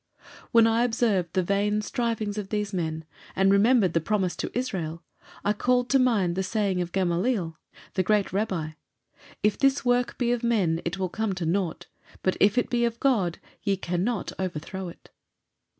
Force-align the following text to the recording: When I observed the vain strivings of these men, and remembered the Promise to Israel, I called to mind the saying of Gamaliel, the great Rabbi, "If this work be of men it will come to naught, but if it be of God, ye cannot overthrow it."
When 0.51 0.65
I 0.65 0.83
observed 0.83 1.33
the 1.33 1.43
vain 1.43 1.83
strivings 1.83 2.39
of 2.39 2.49
these 2.49 2.73
men, 2.73 3.05
and 3.35 3.51
remembered 3.51 3.93
the 3.93 4.01
Promise 4.01 4.35
to 4.37 4.49
Israel, 4.57 5.03
I 5.45 5.53
called 5.53 5.91
to 5.91 5.99
mind 5.99 6.35
the 6.35 6.41
saying 6.41 6.81
of 6.81 6.91
Gamaliel, 6.91 7.59
the 7.93 8.01
great 8.01 8.33
Rabbi, 8.33 8.71
"If 9.43 9.59
this 9.59 9.85
work 9.85 10.17
be 10.17 10.31
of 10.31 10.41
men 10.43 10.81
it 10.85 10.97
will 10.97 11.09
come 11.09 11.33
to 11.33 11.45
naught, 11.45 11.85
but 12.23 12.35
if 12.39 12.57
it 12.57 12.71
be 12.71 12.83
of 12.83 12.99
God, 12.99 13.37
ye 13.61 13.77
cannot 13.77 14.31
overthrow 14.39 14.87
it." 14.89 15.11